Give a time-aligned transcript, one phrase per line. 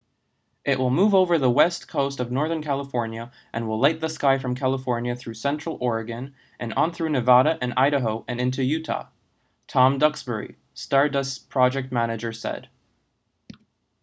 [0.65, 4.35] it will move over the west coast of northern california and will light the sky
[4.39, 9.05] from california through central oregon and on through nevada and idaho and into utah
[9.67, 12.67] tom duxbury stardust's project manager said